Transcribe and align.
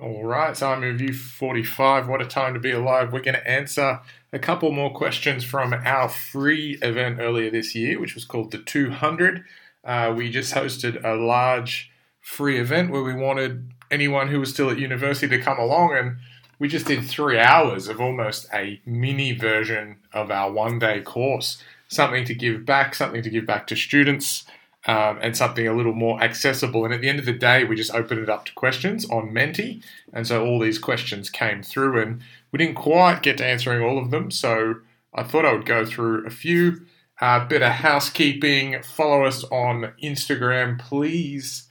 All 0.00 0.24
right, 0.24 0.56
so 0.56 0.70
I'm 0.70 0.82
in 0.82 0.92
review 0.92 1.12
45. 1.12 2.08
What 2.08 2.22
a 2.22 2.26
time 2.26 2.54
to 2.54 2.60
be 2.60 2.70
alive. 2.70 3.12
We're 3.12 3.20
going 3.20 3.34
to 3.34 3.46
answer 3.46 4.00
a 4.32 4.38
couple 4.38 4.72
more 4.72 4.90
questions 4.90 5.44
from 5.44 5.74
our 5.74 6.08
free 6.08 6.78
event 6.80 7.18
earlier 7.20 7.50
this 7.50 7.74
year, 7.74 8.00
which 8.00 8.14
was 8.14 8.24
called 8.24 8.52
the 8.52 8.58
200. 8.58 9.44
Uh, 9.84 10.14
we 10.16 10.30
just 10.30 10.54
hosted 10.54 11.04
a 11.04 11.14
large 11.14 11.90
free 12.22 12.58
event 12.58 12.90
where 12.90 13.02
we 13.02 13.12
wanted 13.12 13.70
anyone 13.90 14.28
who 14.28 14.40
was 14.40 14.48
still 14.48 14.70
at 14.70 14.78
university 14.78 15.28
to 15.28 15.42
come 15.42 15.58
along, 15.58 15.94
and 15.94 16.16
we 16.58 16.68
just 16.68 16.86
did 16.86 17.04
three 17.04 17.38
hours 17.38 17.88
of 17.88 18.00
almost 18.00 18.48
a 18.54 18.80
mini 18.86 19.32
version 19.32 19.98
of 20.14 20.30
our 20.30 20.50
one 20.50 20.78
day 20.78 21.02
course. 21.02 21.62
Something 21.88 22.24
to 22.24 22.34
give 22.34 22.64
back, 22.64 22.94
something 22.94 23.22
to 23.22 23.28
give 23.28 23.44
back 23.44 23.66
to 23.66 23.76
students 23.76 24.46
um, 24.86 25.18
and 25.22 25.36
something 25.36 25.66
a 25.66 25.74
little 25.74 25.92
more 25.92 26.20
accessible. 26.22 26.84
And 26.84 26.92
at 26.92 27.00
the 27.00 27.08
end 27.08 27.18
of 27.18 27.24
the 27.24 27.32
day, 27.32 27.64
we 27.64 27.76
just 27.76 27.94
opened 27.94 28.20
it 28.20 28.28
up 28.28 28.44
to 28.46 28.52
questions 28.54 29.08
on 29.10 29.32
Menti. 29.32 29.82
And 30.12 30.26
so 30.26 30.44
all 30.44 30.58
these 30.58 30.78
questions 30.78 31.30
came 31.30 31.62
through, 31.62 32.00
and 32.00 32.20
we 32.50 32.58
didn't 32.58 32.74
quite 32.74 33.22
get 33.22 33.38
to 33.38 33.46
answering 33.46 33.82
all 33.82 33.98
of 33.98 34.10
them. 34.10 34.30
So 34.30 34.76
I 35.14 35.22
thought 35.22 35.46
I 35.46 35.52
would 35.52 35.66
go 35.66 35.84
through 35.84 36.26
a 36.26 36.30
few. 36.30 36.86
A 37.20 37.24
uh, 37.24 37.44
bit 37.46 37.62
of 37.62 37.70
housekeeping. 37.70 38.82
Follow 38.82 39.24
us 39.24 39.44
on 39.44 39.92
Instagram, 40.02 40.80
please. 40.80 41.68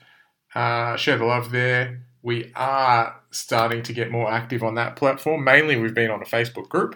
Uh, 0.55 0.95
share 0.95 1.17
the 1.17 1.25
love 1.25 1.51
there. 1.51 2.03
We 2.21 2.53
are 2.55 3.19
starting 3.31 3.83
to 3.83 3.93
get 3.93 4.11
more 4.11 4.31
active 4.31 4.63
on 4.63 4.75
that 4.75 4.95
platform. 4.95 5.43
Mainly, 5.43 5.75
we've 5.75 5.93
been 5.93 6.11
on 6.11 6.21
a 6.21 6.25
Facebook 6.25 6.69
group, 6.69 6.95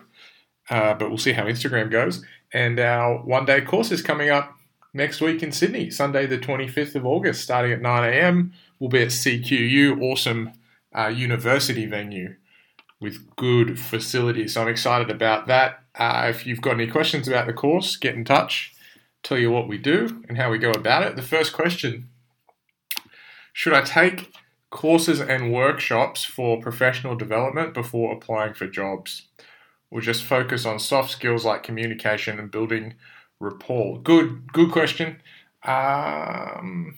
uh, 0.69 0.93
but 0.93 1.09
we'll 1.09 1.17
see 1.17 1.33
how 1.33 1.43
Instagram 1.43 1.91
goes. 1.91 2.23
And 2.53 2.79
our 2.79 3.17
one 3.17 3.43
day 3.43 3.59
course 3.59 3.91
is 3.91 4.01
coming 4.01 4.29
up 4.29 4.55
next 4.95 5.19
week 5.19 5.43
in 5.43 5.51
Sydney, 5.51 5.91
Sunday, 5.91 6.25
the 6.25 6.37
25th 6.37 6.95
of 6.95 7.05
August, 7.05 7.43
starting 7.43 7.73
at 7.73 7.81
9 7.81 8.13
a.m. 8.13 8.53
We'll 8.79 8.89
be 8.89 9.01
at 9.01 9.09
CQU, 9.09 10.01
awesome 10.01 10.53
uh, 10.97 11.07
university 11.07 11.85
venue 11.85 12.35
with 13.01 13.35
good 13.35 13.77
facilities. 13.77 14.53
So 14.53 14.61
I'm 14.61 14.69
excited 14.69 15.11
about 15.11 15.47
that. 15.47 15.83
Uh, 15.93 16.27
if 16.29 16.47
you've 16.47 16.61
got 16.61 16.75
any 16.75 16.87
questions 16.87 17.27
about 17.27 17.45
the 17.45 17.53
course, 17.53 17.97
get 17.97 18.15
in 18.15 18.23
touch, 18.23 18.73
tell 19.21 19.37
you 19.37 19.51
what 19.51 19.67
we 19.67 19.77
do 19.77 20.23
and 20.29 20.37
how 20.37 20.49
we 20.49 20.57
go 20.57 20.71
about 20.71 21.03
it. 21.03 21.17
The 21.17 21.21
first 21.21 21.51
question 21.51 22.09
Should 23.51 23.73
I 23.73 23.81
take 23.81 24.33
courses 24.69 25.19
and 25.19 25.53
workshops 25.53 26.23
for 26.23 26.61
professional 26.61 27.15
development 27.15 27.73
before 27.73 28.13
applying 28.13 28.53
for 28.53 28.67
jobs? 28.67 29.23
Or 29.91 30.01
just 30.01 30.23
focus 30.23 30.65
on 30.65 30.79
soft 30.79 31.11
skills 31.11 31.45
like 31.45 31.63
communication 31.63 32.39
and 32.39 32.49
building 32.49 32.95
rapport? 33.39 33.99
Good, 33.99 34.51
good 34.51 34.71
question. 34.71 35.21
Um, 35.63 36.97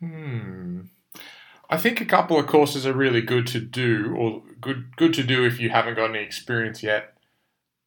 hmm. 0.00 0.80
I 1.70 1.78
think 1.78 2.00
a 2.00 2.04
couple 2.04 2.38
of 2.38 2.46
courses 2.46 2.86
are 2.86 2.92
really 2.92 3.22
good 3.22 3.46
to 3.48 3.60
do, 3.60 4.14
or 4.14 4.42
good 4.60 4.94
good 4.96 5.14
to 5.14 5.22
do 5.22 5.46
if 5.46 5.58
you 5.58 5.70
haven't 5.70 5.94
got 5.94 6.10
any 6.10 6.18
experience 6.18 6.82
yet. 6.82 7.14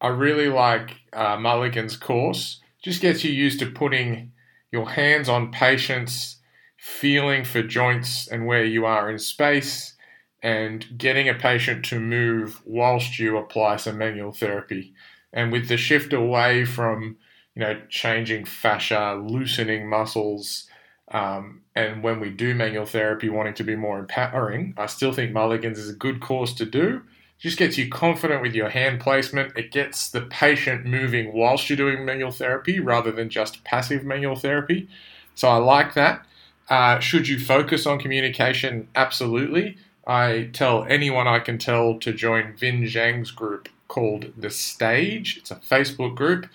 I 0.02 0.08
really 0.08 0.50
like 0.50 0.98
uh, 1.14 1.38
Mulligan's 1.38 1.96
course. 1.96 2.62
Just 2.82 3.02
gets 3.02 3.24
you 3.24 3.32
used 3.32 3.60
to 3.60 3.70
putting 3.70 4.32
your 4.72 4.90
hands 4.90 5.30
on 5.30 5.52
patients, 5.52 6.38
feeling 6.78 7.44
for 7.44 7.62
joints 7.62 8.28
and 8.28 8.48
where 8.48 8.66
you 8.66 8.86
are 8.86 9.10
in 9.10 9.20
space, 9.20 9.94
and 10.42 10.86
getting 10.98 11.30
a 11.30 11.36
patient 11.36 11.86
to 11.86 12.00
move 12.00 12.62
whilst 12.66 13.20
you 13.20 13.38
apply 13.38 13.78
some 13.78 14.00
manual 14.00 14.32
therapy. 14.32 14.94
And 15.32 15.52
with 15.52 15.68
the 15.68 15.78
shift 15.78 16.12
away 16.12 16.66
from 16.66 17.18
you 17.56 17.62
know, 17.62 17.80
changing 17.90 18.46
fascia, 18.46 19.22
loosening 19.26 19.88
muscles. 19.90 20.68
Um, 21.12 21.62
and 21.76 22.04
when 22.04 22.20
we 22.20 22.30
do 22.30 22.54
manual 22.54 22.86
therapy, 22.86 23.30
wanting 23.30 23.54
to 23.56 23.64
be 23.64 23.76
more 23.76 24.00
empowering, 24.00 24.74
I 24.78 24.88
still 24.88 25.14
think 25.14 25.32
Mulligan's 25.32 25.80
is 25.80 25.90
a 25.90 25.94
good 25.94 26.22
course 26.22 26.54
to 26.56 26.66
do. 26.66 27.02
It 27.38 27.42
just 27.42 27.58
gets 27.58 27.78
you 27.78 27.90
confident 27.90 28.42
with 28.42 28.56
your 28.56 28.70
hand 28.70 29.00
placement. 29.00 29.58
It 29.58 29.72
gets 29.72 30.10
the 30.10 30.22
patient 30.22 30.86
moving 30.86 31.34
whilst 31.34 31.70
you're 31.70 31.78
doing 31.78 32.06
manual 32.06 32.32
therapy 32.32 32.80
rather 32.80 33.12
than 33.12 33.30
just 33.30 33.64
passive 33.64 34.04
manual 34.04 34.36
therapy. 34.36 34.88
So 35.36 35.48
I 35.48 35.58
like 35.58 35.94
that. 35.96 36.26
Uh, 36.70 37.00
should 37.00 37.28
you 37.28 37.40
focus 37.40 37.86
on 37.86 38.00
communication? 38.00 38.88
Absolutely. 38.96 39.78
I 40.08 40.50
tell 40.54 40.86
anyone 40.86 41.28
I 41.28 41.40
can 41.40 41.58
tell 41.58 42.00
to 42.00 42.14
join 42.14 42.54
Vinh 42.54 42.88
Giang's 42.88 43.32
group 43.32 43.70
called 43.88 44.32
The 44.38 44.50
Stage. 44.50 45.38
It's 45.38 45.52
a 45.52 45.56
Facebook 45.56 46.16
group 46.16 46.48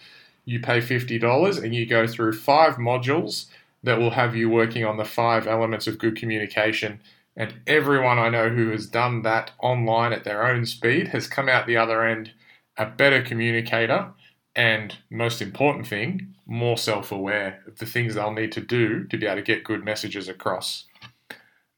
you 0.45 0.61
pay 0.61 0.79
$50 0.79 1.63
and 1.63 1.75
you 1.75 1.87
go 1.87 2.07
through 2.07 2.33
five 2.33 2.75
modules 2.75 3.47
that 3.83 3.99
will 3.99 4.11
have 4.11 4.37
you 4.37 4.49
working 4.49 4.85
on 4.85 4.97
the 4.97 5.05
five 5.05 5.47
elements 5.47 5.87
of 5.87 5.99
good 5.99 6.17
communication. 6.17 7.01
And 7.37 7.55
everyone 7.67 8.19
I 8.19 8.29
know 8.29 8.51
who 8.51 8.71
has 8.71 8.87
done 8.87 9.23
that 9.23 9.53
online 9.61 10.13
at 10.13 10.25
their 10.25 10.47
own 10.47 10.67
speed 10.67 11.09
has 11.09 11.27
come 11.27 11.49
out 11.49 11.67
the 11.67 11.77
other 11.77 12.05
end 12.05 12.33
a 12.77 12.87
better 12.87 13.23
communicator 13.23 14.13
and, 14.57 14.97
most 15.11 15.43
important 15.43 15.87
thing, 15.87 16.35
more 16.47 16.77
self 16.77 17.13
aware 17.13 17.63
of 17.67 17.79
the 17.79 17.87
things 17.87 18.15
they'll 18.15 18.33
need 18.33 18.53
to 18.53 18.61
do 18.61 19.05
to 19.05 19.17
be 19.17 19.27
able 19.27 19.37
to 19.37 19.43
get 19.43 19.65
good 19.65 19.85
messages 19.85 20.29
across. 20.29 20.85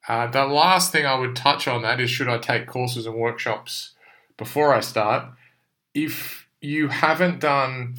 Uh, 0.09 0.27
the 0.27 0.47
last 0.47 0.91
thing 0.91 1.07
I 1.07 1.19
would 1.19 1.37
touch 1.37 1.69
on 1.69 1.83
that 1.83 2.01
is 2.01 2.11
should 2.11 2.29
I 2.29 2.39
take 2.39 2.67
courses 2.67 3.07
and 3.07 3.15
workshops 3.15 3.93
before 4.37 4.75
I 4.75 4.81
start? 4.81 5.27
If 5.95 6.49
you 6.61 6.89
haven't 6.89 7.41
done 7.41 7.97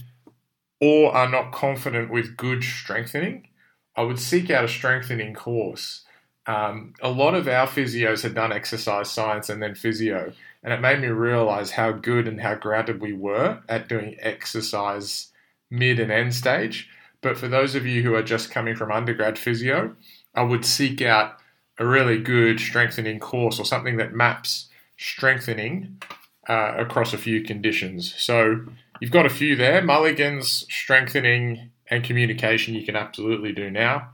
or 0.79 1.13
are 1.13 1.29
not 1.29 1.51
confident 1.51 2.09
with 2.09 2.38
good 2.38 2.63
strengthening, 2.63 3.47
I 3.95 4.01
would 4.01 4.19
seek 4.19 4.50
out 4.50 4.66
a 4.66 4.67
strengthening 4.67 5.34
course. 5.34 6.03
Um, 6.45 6.94
a 7.01 7.09
lot 7.09 7.35
of 7.35 7.47
our 7.47 7.67
physios 7.67 8.23
had 8.23 8.35
done 8.35 8.51
exercise 8.51 9.09
science 9.09 9.50
and 9.50 9.62
then 9.62 9.75
physio, 9.75 10.33
and 10.63 10.73
it 10.73 10.81
made 10.81 11.00
me 11.00 11.07
realize 11.07 11.72
how 11.72 11.91
good 11.91 12.28
and 12.28 12.41
how 12.41 12.56
grounded 12.56 13.01
we 13.01 13.13
were 13.13 13.62
at 13.69 13.88
doing 13.88 14.17
exercise 14.19 15.31
mid 15.69 16.00
and 16.00 16.12
end 16.12 16.35
stage. 16.35 16.89
But 17.22 17.38
for 17.38 17.47
those 17.47 17.75
of 17.75 17.85
you 17.85 18.03
who 18.03 18.16
are 18.16 18.23
just 18.23 18.51
coming 18.51 18.75
from 18.75 18.91
undergrad 18.91 19.39
physio, 19.39 19.95
I 20.35 20.44
would 20.44 20.66
seek 20.66 21.01
out 21.01 21.38
a 21.79 21.85
really 21.85 22.19
good 22.19 22.59
strengthening 22.59 23.19
course 23.19 23.59
or 23.59 23.66
something 23.66 23.97
that 23.97 24.13
maps 24.13 24.69
strengthening 24.97 26.01
uh, 26.47 26.73
across 26.78 27.13
a 27.13 27.17
few 27.17 27.41
conditions. 27.41 28.13
So 28.17 28.66
You've 28.99 29.11
got 29.11 29.25
a 29.25 29.29
few 29.29 29.55
there. 29.55 29.81
Mulligan's 29.81 30.65
strengthening 30.69 31.71
and 31.89 32.03
communication 32.03 32.73
you 32.73 32.85
can 32.85 32.95
absolutely 32.95 33.51
do 33.51 33.69
now. 33.69 34.09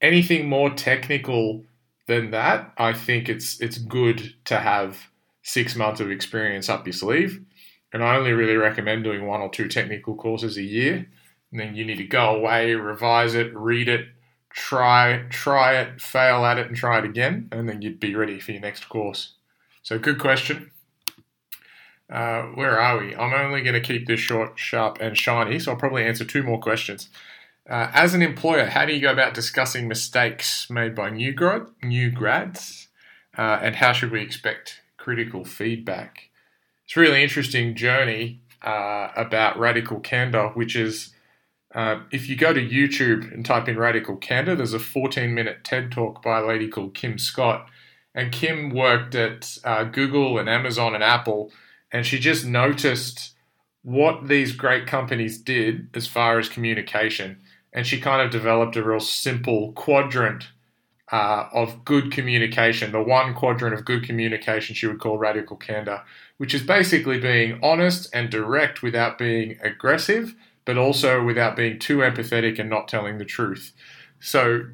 Anything 0.00 0.48
more 0.48 0.70
technical 0.70 1.64
than 2.06 2.30
that, 2.30 2.72
I 2.76 2.92
think 2.92 3.28
it's 3.28 3.60
it's 3.60 3.78
good 3.78 4.34
to 4.46 4.58
have 4.58 5.08
six 5.42 5.76
months 5.76 6.00
of 6.00 6.10
experience 6.10 6.68
up 6.68 6.86
your 6.86 6.92
sleeve. 6.92 7.44
And 7.92 8.02
I 8.02 8.16
only 8.16 8.32
really 8.32 8.56
recommend 8.56 9.04
doing 9.04 9.26
one 9.26 9.42
or 9.42 9.50
two 9.50 9.68
technical 9.68 10.14
courses 10.14 10.56
a 10.56 10.62
year. 10.62 11.06
And 11.50 11.60
then 11.60 11.76
you 11.76 11.84
need 11.84 11.98
to 11.98 12.04
go 12.04 12.34
away, 12.34 12.74
revise 12.74 13.34
it, 13.34 13.54
read 13.54 13.88
it, 13.88 14.06
try 14.50 15.24
try 15.30 15.76
it, 15.76 16.00
fail 16.00 16.44
at 16.44 16.58
it, 16.58 16.68
and 16.68 16.76
try 16.76 16.98
it 16.98 17.04
again, 17.04 17.48
and 17.52 17.68
then 17.68 17.82
you'd 17.82 18.00
be 18.00 18.14
ready 18.14 18.40
for 18.40 18.52
your 18.52 18.60
next 18.60 18.88
course. 18.88 19.34
So 19.82 19.98
good 19.98 20.18
question. 20.18 20.70
Uh, 22.10 22.42
where 22.54 22.78
are 22.78 22.98
we? 22.98 23.14
I'm 23.14 23.32
only 23.32 23.62
going 23.62 23.74
to 23.74 23.80
keep 23.80 24.06
this 24.06 24.20
short, 24.20 24.58
sharp, 24.58 24.98
and 25.00 25.16
shiny, 25.16 25.58
so 25.58 25.72
I'll 25.72 25.78
probably 25.78 26.04
answer 26.04 26.24
two 26.24 26.42
more 26.42 26.60
questions. 26.60 27.08
Uh, 27.68 27.90
as 27.94 28.12
an 28.12 28.22
employer, 28.22 28.66
how 28.66 28.84
do 28.84 28.92
you 28.92 29.00
go 29.00 29.12
about 29.12 29.34
discussing 29.34 29.88
mistakes 29.88 30.68
made 30.68 30.94
by 30.94 31.10
new, 31.10 31.32
grad, 31.32 31.66
new 31.82 32.10
grads, 32.10 32.88
uh, 33.38 33.58
and 33.62 33.76
how 33.76 33.92
should 33.92 34.10
we 34.10 34.20
expect 34.20 34.82
critical 34.96 35.44
feedback? 35.44 36.30
It's 36.84 36.96
a 36.96 37.00
really 37.00 37.22
interesting 37.22 37.74
journey 37.74 38.40
uh, 38.62 39.08
about 39.16 39.58
radical 39.58 40.00
candor, 40.00 40.48
which 40.48 40.76
is 40.76 41.14
uh, 41.74 42.00
if 42.10 42.28
you 42.28 42.36
go 42.36 42.52
to 42.52 42.60
YouTube 42.60 43.32
and 43.32 43.44
type 43.44 43.68
in 43.68 43.78
radical 43.78 44.16
candor, 44.16 44.54
there's 44.54 44.74
a 44.74 44.78
14 44.78 45.34
minute 45.34 45.64
TED 45.64 45.90
talk 45.90 46.22
by 46.22 46.40
a 46.40 46.46
lady 46.46 46.68
called 46.68 46.94
Kim 46.94 47.18
Scott. 47.18 47.68
And 48.14 48.30
Kim 48.30 48.70
worked 48.70 49.14
at 49.14 49.56
uh, 49.64 49.84
Google 49.84 50.38
and 50.38 50.48
Amazon 50.48 50.94
and 50.94 51.02
Apple 51.02 51.50
and 51.92 52.06
she 52.06 52.18
just 52.18 52.44
noticed 52.44 53.34
what 53.82 54.28
these 54.28 54.52
great 54.52 54.86
companies 54.86 55.38
did 55.38 55.88
as 55.94 56.06
far 56.06 56.38
as 56.38 56.48
communication. 56.48 57.40
And 57.72 57.86
she 57.86 58.00
kind 58.00 58.22
of 58.22 58.30
developed 58.30 58.76
a 58.76 58.82
real 58.82 59.00
simple 59.00 59.72
quadrant 59.72 60.48
uh, 61.10 61.48
of 61.52 61.84
good 61.84 62.10
communication. 62.10 62.92
The 62.92 63.02
one 63.02 63.34
quadrant 63.34 63.74
of 63.74 63.84
good 63.84 64.04
communication 64.04 64.74
she 64.74 64.86
would 64.86 65.00
call 65.00 65.18
radical 65.18 65.56
candor, 65.56 66.02
which 66.38 66.54
is 66.54 66.62
basically 66.62 67.20
being 67.20 67.58
honest 67.62 68.08
and 68.14 68.30
direct 68.30 68.82
without 68.82 69.18
being 69.18 69.58
aggressive, 69.62 70.34
but 70.64 70.78
also 70.78 71.22
without 71.22 71.56
being 71.56 71.78
too 71.78 71.98
empathetic 71.98 72.58
and 72.58 72.70
not 72.70 72.88
telling 72.88 73.18
the 73.18 73.24
truth. 73.24 73.72
So, 74.20 74.66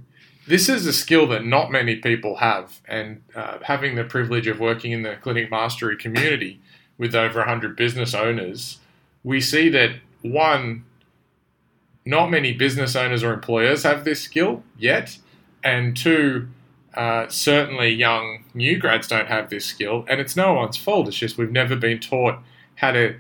this 0.47 0.69
is 0.71 0.87
a 0.87 0.95
skill 0.95 1.27
that 1.29 1.45
not 1.45 1.71
many 1.71 1.97
people 1.97 2.37
have. 2.37 2.81
And 2.89 3.23
uh, 3.35 3.59
having 3.63 3.97
the 3.97 4.05
privilege 4.05 4.47
of 4.47 4.59
working 4.59 4.93
in 4.93 5.03
the 5.03 5.17
clinic 5.17 5.51
mastery 5.51 5.97
community, 5.97 6.63
with 6.99 7.15
over 7.15 7.39
100 7.41 7.77
business 7.77 8.15
owners, 8.15 8.79
we 9.25 9.41
see 9.41 9.69
that 9.71 9.93
one, 10.23 10.85
not 12.05 12.31
many 12.31 12.53
business 12.53 12.97
owners 12.97 13.23
or 13.23 13.33
employers 13.33 13.85
have 13.85 14.05
this 14.05 14.21
skill 14.21 14.63
yet, 14.79 15.19
and 15.63 15.97
two, 15.97 16.49
Uh, 16.95 17.29
certainly, 17.29 17.91
young 17.91 18.45
new 18.55 18.77
grads 18.77 19.07
don't 19.07 19.29
have 19.29 19.51
this 19.51 19.65
skill, 19.65 20.05
and 20.09 20.21
it's 20.21 20.35
no 20.35 20.55
one's 20.55 20.77
fault. 20.77 21.07
It's 21.07 21.17
just 21.17 21.39
we've 21.39 21.53
never 21.53 21.77
been 21.77 22.01
taught 22.01 22.39
how 22.77 22.91
to 22.93 23.15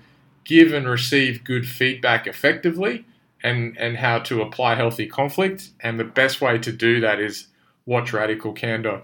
give 0.45 0.73
and 0.73 0.89
receive 0.89 1.45
good 1.45 1.69
feedback 1.69 2.27
effectively 2.27 3.05
and, 3.45 3.77
and 3.79 3.99
how 3.99 4.19
to 4.21 4.43
apply 4.43 4.75
healthy 4.75 5.07
conflict. 5.07 5.71
And 5.81 6.01
the 6.01 6.05
best 6.05 6.41
way 6.41 6.59
to 6.59 6.73
do 6.73 6.99
that 7.01 7.21
is 7.21 7.49
watch 7.87 8.13
Radical 8.13 8.53
Candor. 8.53 9.03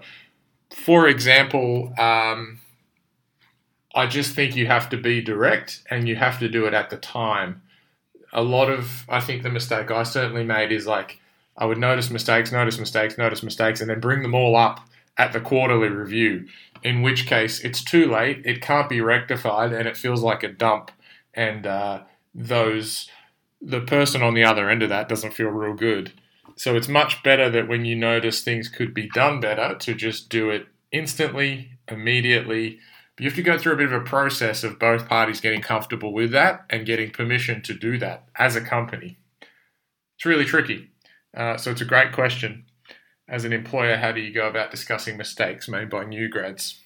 For 0.71 1.07
example, 1.07 1.93
um, 1.97 2.59
I 3.95 4.07
just 4.07 4.35
think 4.35 4.55
you 4.55 4.67
have 4.67 4.89
to 4.89 4.97
be 4.97 5.21
direct 5.21 5.81
and 5.89 6.07
you 6.07 6.17
have 6.17 6.37
to 6.39 6.49
do 6.49 6.65
it 6.65 6.73
at 6.73 6.89
the 6.89 6.97
time. 6.97 7.61
A 8.33 8.43
lot 8.43 8.69
of, 8.69 9.05
I 9.07 9.21
think 9.21 9.41
the 9.41 9.49
mistake 9.49 9.89
I 9.89 10.03
certainly 10.03 10.43
made 10.43 10.73
is 10.73 10.85
like, 10.85 11.21
I 11.57 11.65
would 11.65 11.77
notice 11.77 12.09
mistakes, 12.09 12.51
notice 12.51 12.77
mistakes, 12.77 13.17
notice 13.17 13.41
mistakes, 13.41 13.79
and 13.79 13.89
then 13.89 14.01
bring 14.01 14.21
them 14.21 14.35
all 14.35 14.57
up 14.57 14.81
at 15.17 15.31
the 15.31 15.39
quarterly 15.39 15.87
review, 15.87 16.45
in 16.83 17.01
which 17.01 17.25
case 17.25 17.61
it's 17.61 17.81
too 17.81 18.11
late, 18.11 18.41
it 18.43 18.61
can't 18.61 18.89
be 18.89 18.99
rectified, 18.99 19.71
and 19.71 19.87
it 19.87 19.95
feels 19.95 20.21
like 20.21 20.43
a 20.43 20.49
dump. 20.49 20.91
And 21.33 21.65
uh, 21.65 22.01
those, 22.33 23.09
the 23.61 23.79
person 23.79 24.21
on 24.21 24.33
the 24.33 24.43
other 24.43 24.69
end 24.69 24.83
of 24.83 24.89
that 24.89 25.07
doesn't 25.07 25.33
feel 25.33 25.47
real 25.47 25.73
good. 25.73 26.11
So 26.57 26.75
it's 26.75 26.89
much 26.89 27.23
better 27.23 27.49
that 27.49 27.69
when 27.69 27.85
you 27.85 27.95
notice 27.95 28.41
things 28.41 28.67
could 28.67 28.93
be 28.93 29.09
done 29.09 29.39
better, 29.39 29.75
to 29.75 29.93
just 29.93 30.29
do 30.29 30.49
it 30.49 30.67
instantly, 30.91 31.71
immediately. 31.87 32.79
But 33.15 33.23
you 33.23 33.29
have 33.29 33.37
to 33.37 33.43
go 33.43 33.57
through 33.57 33.73
a 33.73 33.77
bit 33.77 33.91
of 33.91 34.01
a 34.01 34.05
process 34.05 34.63
of 34.63 34.79
both 34.79 35.07
parties 35.07 35.39
getting 35.39 35.61
comfortable 35.61 36.13
with 36.13 36.31
that 36.31 36.65
and 36.69 36.85
getting 36.85 37.11
permission 37.11 37.61
to 37.63 37.73
do 37.73 37.97
that 37.99 38.27
as 38.35 38.55
a 38.55 38.61
company. 38.61 39.17
It's 40.17 40.25
really 40.25 40.45
tricky. 40.45 40.89
Uh, 41.35 41.57
so 41.57 41.71
it's 41.71 41.81
a 41.81 41.85
great 41.85 42.11
question. 42.11 42.65
As 43.27 43.43
an 43.43 43.53
employer, 43.53 43.97
how 43.97 44.11
do 44.11 44.21
you 44.21 44.33
go 44.33 44.47
about 44.47 44.71
discussing 44.71 45.17
mistakes 45.17 45.67
made 45.67 45.89
by 45.89 46.03
new 46.03 46.29
grads? 46.29 46.79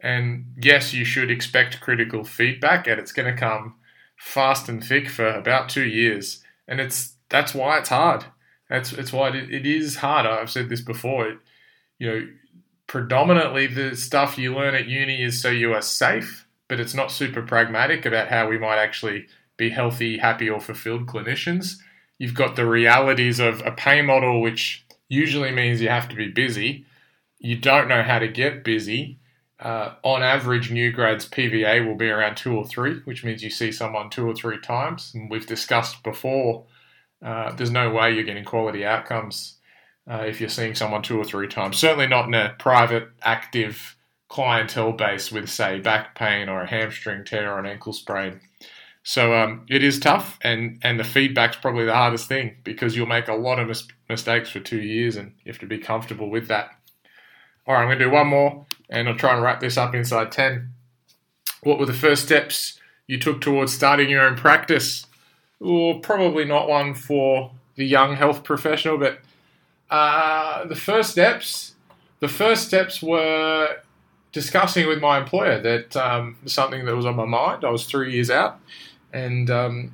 And 0.00 0.54
yes, 0.60 0.92
you 0.92 1.04
should 1.04 1.30
expect 1.30 1.80
critical 1.80 2.24
feedback, 2.24 2.88
and 2.88 2.98
it's 2.98 3.12
going 3.12 3.32
to 3.32 3.40
come 3.40 3.76
fast 4.16 4.68
and 4.68 4.82
thick 4.82 5.08
for 5.08 5.28
about 5.28 5.68
two 5.68 5.86
years. 5.86 6.42
And 6.66 6.80
it's 6.80 7.14
that's 7.28 7.54
why 7.54 7.78
it's 7.78 7.88
hard. 7.88 8.24
That's 8.68 8.92
it's 8.92 9.12
why 9.12 9.28
it, 9.28 9.50
it 9.52 9.66
is 9.66 9.96
hard. 9.96 10.26
I've 10.26 10.50
said 10.50 10.68
this 10.68 10.80
before. 10.80 11.28
It, 11.28 11.38
you 11.98 12.10
know, 12.10 12.26
predominantly 12.92 13.66
the 13.66 13.96
stuff 13.96 14.38
you 14.38 14.54
learn 14.54 14.74
at 14.74 14.86
uni 14.86 15.22
is 15.22 15.40
so 15.40 15.48
you 15.48 15.72
are 15.72 15.82
safe, 15.82 16.46
but 16.68 16.78
it's 16.78 16.94
not 16.94 17.10
super 17.10 17.42
pragmatic 17.42 18.06
about 18.06 18.28
how 18.28 18.46
we 18.46 18.58
might 18.58 18.78
actually 18.78 19.26
be 19.56 19.70
healthy, 19.70 20.18
happy, 20.18 20.48
or 20.48 20.60
fulfilled 20.60 21.06
clinicians 21.06 21.76
you've 22.22 22.34
got 22.34 22.54
the 22.54 22.64
realities 22.64 23.40
of 23.40 23.60
a 23.66 23.72
pay 23.72 24.00
model, 24.00 24.40
which 24.40 24.86
usually 25.08 25.50
means 25.50 25.80
you 25.80 25.88
have 25.88 26.08
to 26.08 26.14
be 26.14 26.28
busy. 26.28 26.86
You 27.40 27.56
don't 27.56 27.88
know 27.88 28.04
how 28.04 28.20
to 28.20 28.28
get 28.28 28.62
busy. 28.62 29.18
Uh, 29.58 29.94
on 30.04 30.22
average, 30.22 30.70
new 30.70 30.92
grads 30.92 31.28
PVA 31.28 31.84
will 31.84 31.96
be 31.96 32.08
around 32.08 32.36
two 32.36 32.54
or 32.56 32.64
three, 32.64 33.00
which 33.06 33.24
means 33.24 33.42
you 33.42 33.50
see 33.50 33.72
someone 33.72 34.08
two 34.08 34.24
or 34.24 34.36
three 34.36 34.60
times. 34.60 35.10
And 35.16 35.28
we've 35.28 35.48
discussed 35.48 36.04
before, 36.04 36.64
uh, 37.20 37.50
there's 37.56 37.72
no 37.72 37.90
way 37.90 38.14
you're 38.14 38.22
getting 38.22 38.44
quality 38.44 38.84
outcomes 38.84 39.56
uh, 40.10 40.24
if 40.26 40.40
you're 40.40 40.48
seeing 40.48 40.74
someone 40.74 41.02
two 41.02 41.18
or 41.18 41.24
three 41.24 41.48
times. 41.48 41.78
Certainly 41.78 42.08
not 42.08 42.26
in 42.26 42.34
a 42.34 42.54
private, 42.58 43.08
active 43.22 43.96
clientele 44.28 44.92
base 44.92 45.30
with, 45.30 45.48
say, 45.48 45.78
back 45.78 46.14
pain 46.14 46.48
or 46.48 46.62
a 46.62 46.66
hamstring 46.66 47.24
tear 47.24 47.52
or 47.52 47.58
an 47.58 47.66
ankle 47.66 47.92
sprain. 47.92 48.40
So 49.04 49.34
um, 49.34 49.66
it 49.68 49.82
is 49.82 49.98
tough, 49.98 50.38
and 50.42 50.78
and 50.82 50.98
the 50.98 51.04
feedback's 51.04 51.56
probably 51.56 51.84
the 51.84 51.94
hardest 51.94 52.28
thing 52.28 52.56
because 52.62 52.96
you'll 52.96 53.06
make 53.06 53.26
a 53.26 53.34
lot 53.34 53.58
of 53.58 53.66
mis- 53.66 53.88
mistakes 54.08 54.50
for 54.50 54.60
two 54.60 54.80
years, 54.80 55.16
and 55.16 55.32
you 55.44 55.50
have 55.50 55.58
to 55.58 55.66
be 55.66 55.78
comfortable 55.78 56.30
with 56.30 56.46
that. 56.48 56.70
All 57.66 57.74
right, 57.74 57.82
I'm 57.82 57.88
going 57.88 57.98
to 57.98 58.04
do 58.04 58.10
one 58.10 58.28
more, 58.28 58.64
and 58.88 59.08
I'll 59.08 59.16
try 59.16 59.34
and 59.34 59.42
wrap 59.42 59.58
this 59.58 59.76
up 59.76 59.94
inside 59.94 60.30
ten. 60.30 60.74
What 61.64 61.80
were 61.80 61.86
the 61.86 61.92
first 61.92 62.24
steps 62.24 62.78
you 63.08 63.18
took 63.18 63.40
towards 63.40 63.74
starting 63.74 64.08
your 64.08 64.22
own 64.22 64.36
practice? 64.36 65.06
Well, 65.58 65.98
probably 65.98 66.44
not 66.44 66.68
one 66.68 66.94
for 66.94 67.52
the 67.74 67.84
young 67.84 68.14
health 68.14 68.44
professional, 68.44 68.98
but 68.98 69.20
uh, 69.92 70.64
the 70.64 70.76
first 70.76 71.10
steps, 71.10 71.74
the 72.20 72.28
first 72.28 72.66
steps 72.66 73.02
were 73.02 73.76
discussing 74.32 74.88
with 74.88 75.00
my 75.00 75.18
employer 75.18 75.60
that 75.60 75.96
um, 75.96 76.36
something 76.46 76.84
that 76.86 76.96
was 76.96 77.06
on 77.06 77.14
my 77.16 77.26
mind. 77.26 77.64
I 77.64 77.70
was 77.70 77.84
three 77.86 78.12
years 78.12 78.30
out 78.30 78.58
and 79.12 79.50
um, 79.50 79.92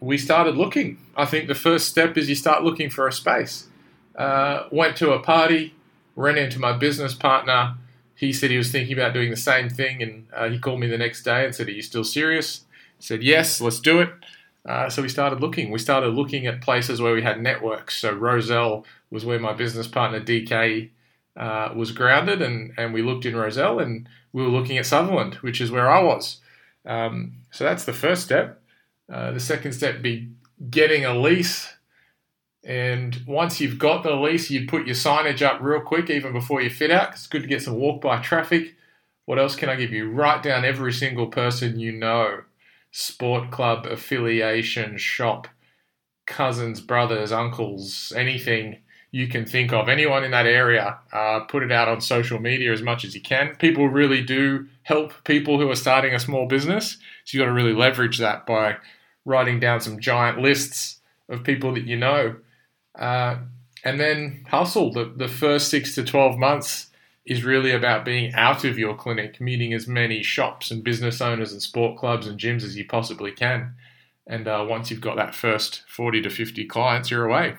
we 0.00 0.18
started 0.18 0.56
looking. 0.56 0.98
I 1.16 1.26
think 1.26 1.48
the 1.48 1.54
first 1.54 1.88
step 1.88 2.16
is 2.16 2.28
you 2.28 2.34
start 2.34 2.64
looking 2.64 2.90
for 2.90 3.06
a 3.06 3.12
space. 3.12 3.68
Uh, 4.16 4.68
went 4.70 4.96
to 4.98 5.12
a 5.12 5.18
party, 5.18 5.74
ran 6.16 6.38
into 6.38 6.58
my 6.58 6.72
business 6.72 7.14
partner. 7.14 7.74
He 8.14 8.32
said 8.32 8.50
he 8.50 8.56
was 8.56 8.70
thinking 8.70 8.94
about 8.94 9.12
doing 9.12 9.30
the 9.30 9.36
same 9.36 9.68
thing, 9.68 10.02
and 10.02 10.26
uh, 10.34 10.48
he 10.48 10.58
called 10.58 10.80
me 10.80 10.86
the 10.86 10.98
next 10.98 11.22
day 11.24 11.44
and 11.44 11.54
said, 11.54 11.68
"Are 11.68 11.72
you 11.72 11.82
still 11.82 12.04
serious?" 12.04 12.64
I 12.98 13.02
said, 13.02 13.22
"Yes, 13.22 13.60
let's 13.60 13.80
do 13.80 14.00
it." 14.00 14.10
Uh, 14.66 14.88
so 14.88 15.02
we 15.02 15.08
started 15.08 15.40
looking. 15.40 15.70
We 15.70 15.78
started 15.78 16.14
looking 16.14 16.46
at 16.46 16.62
places 16.62 17.00
where 17.00 17.14
we 17.14 17.22
had 17.22 17.40
networks. 17.40 17.98
So 17.98 18.12
Rozelle 18.12 18.84
was 19.10 19.24
where 19.24 19.38
my 19.38 19.52
business 19.52 19.86
partner 19.86 20.20
DK 20.20 20.90
uh, 21.36 21.70
was 21.74 21.92
grounded, 21.92 22.40
and, 22.40 22.72
and 22.78 22.94
we 22.94 23.02
looked 23.02 23.26
in 23.26 23.36
Rozelle, 23.36 23.78
and 23.78 24.08
we 24.32 24.42
were 24.42 24.48
looking 24.48 24.78
at 24.78 24.86
Sutherland, 24.86 25.34
which 25.36 25.60
is 25.60 25.70
where 25.70 25.90
I 25.90 26.02
was. 26.02 26.40
Um, 26.86 27.38
so 27.50 27.64
that's 27.64 27.84
the 27.84 27.92
first 27.92 28.22
step. 28.22 28.62
Uh, 29.12 29.32
the 29.32 29.40
second 29.40 29.72
step 29.72 30.00
be 30.00 30.30
getting 30.70 31.04
a 31.04 31.14
lease. 31.14 31.70
And 32.64 33.20
once 33.26 33.60
you've 33.60 33.78
got 33.78 34.02
the 34.02 34.14
lease, 34.14 34.50
you'd 34.50 34.68
put 34.68 34.86
your 34.86 34.94
signage 34.94 35.42
up 35.42 35.60
real 35.60 35.80
quick, 35.80 36.08
even 36.08 36.32
before 36.32 36.62
you 36.62 36.70
fit 36.70 36.90
out. 36.90 37.12
It's 37.12 37.26
good 37.26 37.42
to 37.42 37.48
get 37.48 37.62
some 37.62 37.74
walk 37.74 38.00
by 38.00 38.22
traffic. 38.22 38.76
What 39.26 39.38
else 39.38 39.56
can 39.56 39.68
I 39.68 39.76
give 39.76 39.92
you? 39.92 40.10
Write 40.10 40.42
down 40.42 40.64
every 40.64 40.92
single 40.92 41.26
person 41.26 41.78
you 41.78 41.92
know 41.92 42.42
sport 42.96 43.50
club, 43.50 43.86
affiliation, 43.86 44.96
shop, 44.96 45.48
cousins, 46.26 46.80
brothers, 46.80 47.32
uncles, 47.32 48.12
anything 48.14 48.78
you 49.10 49.26
can 49.26 49.44
think 49.44 49.72
of. 49.72 49.88
Anyone 49.88 50.22
in 50.22 50.30
that 50.30 50.46
area, 50.46 51.00
uh, 51.12 51.40
put 51.40 51.64
it 51.64 51.72
out 51.72 51.88
on 51.88 52.00
social 52.00 52.38
media 52.38 52.72
as 52.72 52.82
much 52.82 53.04
as 53.04 53.12
you 53.12 53.20
can. 53.20 53.56
People 53.56 53.88
really 53.88 54.22
do 54.22 54.68
help 54.84 55.12
people 55.24 55.58
who 55.58 55.68
are 55.68 55.74
starting 55.74 56.14
a 56.14 56.20
small 56.20 56.46
business. 56.46 56.96
So 57.24 57.36
you've 57.36 57.42
got 57.42 57.46
to 57.46 57.52
really 57.52 57.74
leverage 57.74 58.18
that 58.18 58.46
by 58.46 58.76
writing 59.24 59.58
down 59.58 59.80
some 59.80 59.98
giant 59.98 60.38
lists 60.38 61.00
of 61.28 61.42
people 61.42 61.74
that 61.74 61.88
you 61.88 61.96
know. 61.96 62.36
Uh, 62.96 63.38
and 63.82 63.98
then 63.98 64.46
hustle. 64.48 64.92
The, 64.92 65.12
the 65.16 65.28
first 65.28 65.68
six 65.68 65.96
to 65.96 66.04
12 66.04 66.38
months 66.38 66.90
is 67.26 67.44
really 67.44 67.70
about 67.70 68.04
being 68.04 68.34
out 68.34 68.64
of 68.64 68.78
your 68.78 68.94
clinic, 68.94 69.40
meeting 69.40 69.72
as 69.72 69.88
many 69.88 70.22
shops 70.22 70.70
and 70.70 70.84
business 70.84 71.20
owners 71.20 71.52
and 71.52 71.62
sport 71.62 71.98
clubs 71.98 72.26
and 72.26 72.38
gyms 72.38 72.62
as 72.62 72.76
you 72.76 72.84
possibly 72.84 73.32
can. 73.32 73.74
And 74.26 74.46
uh, 74.46 74.64
once 74.68 74.90
you've 74.90 75.00
got 75.00 75.16
that 75.16 75.34
first 75.34 75.82
40 75.88 76.22
to 76.22 76.30
50 76.30 76.66
clients, 76.66 77.10
you're 77.10 77.26
away. 77.26 77.56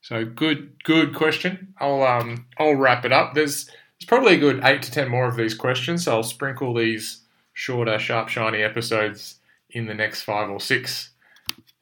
So 0.00 0.24
good, 0.24 0.82
good 0.84 1.14
question. 1.14 1.74
I'll 1.78 2.02
um 2.02 2.46
I'll 2.58 2.76
wrap 2.76 3.04
it 3.04 3.12
up. 3.12 3.34
There's 3.34 3.66
there's 3.66 4.06
probably 4.06 4.34
a 4.36 4.38
good 4.38 4.60
eight 4.62 4.82
to 4.82 4.92
ten 4.92 5.08
more 5.08 5.26
of 5.26 5.36
these 5.36 5.54
questions. 5.54 6.04
So 6.04 6.14
I'll 6.14 6.22
sprinkle 6.22 6.72
these 6.72 7.22
shorter, 7.52 7.98
sharp, 7.98 8.28
shiny 8.28 8.62
episodes 8.62 9.40
in 9.70 9.86
the 9.86 9.94
next 9.94 10.22
five 10.22 10.48
or 10.48 10.60
six. 10.60 11.10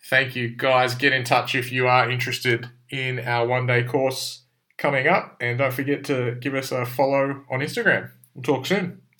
Thank 0.08 0.34
you, 0.34 0.48
guys. 0.48 0.94
Get 0.94 1.12
in 1.12 1.24
touch 1.24 1.54
if 1.54 1.70
you 1.70 1.86
are 1.86 2.10
interested 2.10 2.70
in 2.88 3.18
our 3.20 3.46
one 3.46 3.66
day 3.66 3.82
course 3.84 4.42
coming 4.78 5.06
up, 5.06 5.36
and 5.40 5.58
don't 5.58 5.72
forget 5.72 6.04
to 6.04 6.36
give 6.40 6.54
us 6.54 6.72
a 6.72 6.84
follow 6.84 7.44
on 7.50 7.60
Instagram. 7.60 8.10
We'll 8.34 8.42
talk 8.42 8.66
soon. 8.66 9.00